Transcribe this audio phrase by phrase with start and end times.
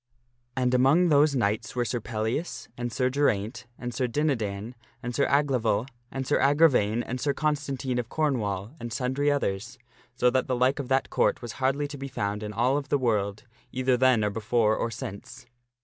[0.55, 4.07] And among those Knights ~ gn Guine_ were Sir Pellias, and Sir Geraint, and Sir
[4.07, 8.67] Dinadan, and Sir veregoeth Aglaval, and Sir Agravaine, and Sir Constantine of Cornwall, a ~
[8.67, 9.77] Ma y in s and sundry others,
[10.15, 12.89] so that the like of that Court was hardly to be found in all of
[12.89, 15.45] the world, either then or before or since.